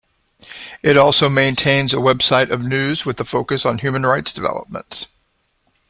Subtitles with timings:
[0.81, 5.05] It also maintains a website of news with a focus on human rights developments.